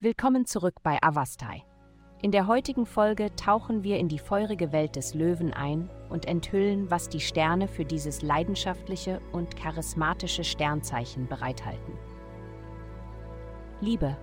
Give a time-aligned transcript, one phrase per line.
[0.00, 1.62] Willkommen zurück bei Avastai.
[2.22, 6.90] In der heutigen Folge tauchen wir in die feurige Welt des Löwen ein und enthüllen,
[6.90, 11.94] was die Sterne für dieses leidenschaftliche und charismatische Sternzeichen bereithalten.
[13.80, 14.16] Liebe.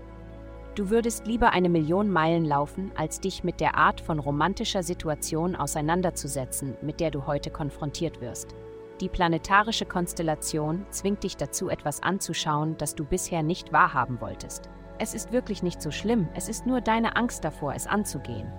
[0.76, 5.56] Du würdest lieber eine Million Meilen laufen, als dich mit der Art von romantischer Situation
[5.56, 8.56] auseinanderzusetzen, mit der du heute konfrontiert wirst.
[9.02, 14.70] Die planetarische Konstellation zwingt dich dazu, etwas anzuschauen, das du bisher nicht wahrhaben wolltest.
[14.98, 18.52] Es ist wirklich nicht so schlimm, es ist nur deine Angst davor, es anzugehen.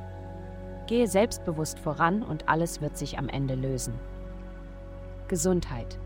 [0.86, 3.94] Gehe selbstbewusst voran und alles wird sich am Ende lösen.
[5.28, 5.98] Gesundheit.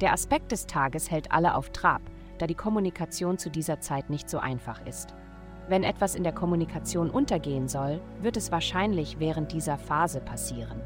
[0.00, 2.00] Der Aspekt des Tages hält alle auf Trab,
[2.38, 5.14] da die Kommunikation zu dieser Zeit nicht so einfach ist.
[5.68, 10.80] Wenn etwas in der Kommunikation untergehen soll, wird es wahrscheinlich während dieser Phase passieren.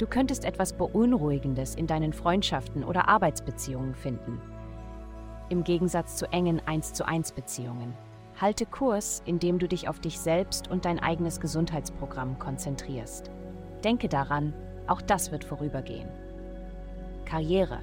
[0.00, 4.40] Du könntest etwas Beunruhigendes in deinen Freundschaften oder Arbeitsbeziehungen finden.
[5.50, 7.92] Im Gegensatz zu engen 1 zu 1 Beziehungen.
[8.40, 13.30] Halte Kurs, indem du dich auf dich selbst und dein eigenes Gesundheitsprogramm konzentrierst.
[13.84, 14.54] Denke daran,
[14.86, 16.08] auch das wird vorübergehen.
[17.26, 17.80] Karriere.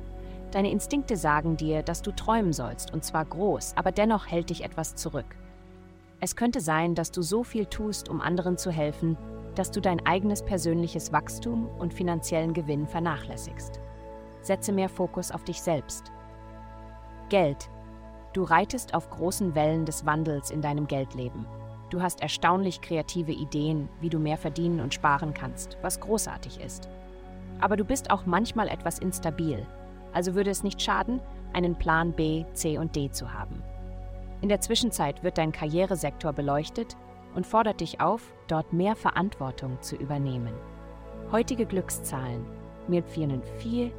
[0.49, 4.63] Deine Instinkte sagen dir, dass du träumen sollst, und zwar groß, aber dennoch hält dich
[4.63, 5.35] etwas zurück.
[6.19, 9.17] Es könnte sein, dass du so viel tust, um anderen zu helfen,
[9.57, 13.79] dass du dein eigenes persönliches Wachstum und finanziellen Gewinn vernachlässigst.
[14.41, 16.11] Setze mehr Fokus auf dich selbst.
[17.29, 17.69] Geld.
[18.33, 21.47] Du reitest auf großen Wellen des Wandels in deinem Geldleben.
[21.89, 26.87] Du hast erstaunlich kreative Ideen, wie du mehr verdienen und sparen kannst, was großartig ist.
[27.59, 29.65] Aber du bist auch manchmal etwas instabil,
[30.13, 31.19] also würde es nicht schaden,
[31.53, 33.63] einen Plan B, C und D zu haben.
[34.41, 36.95] In der Zwischenzeit wird dein Karrieresektor beleuchtet
[37.35, 40.53] und fordert dich auf, dort mehr Verantwortung zu übernehmen.
[41.31, 42.45] Heutige Glückszahlen
[42.89, 43.91] mir 4 4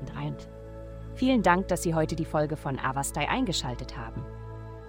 [0.00, 0.48] und 1.
[1.14, 4.24] Vielen Dank, dass Sie heute die Folge von Avastai eingeschaltet haben.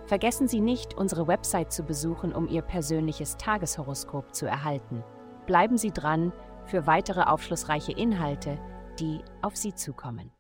[0.06, 5.04] Vergessen Sie nicht, unsere Website zu besuchen, um Ihr persönliches Tageshoroskop zu erhalten.
[5.46, 6.32] Bleiben Sie dran
[6.66, 8.60] für weitere aufschlussreiche Inhalte,
[9.00, 10.36] die auf Sie zukommen.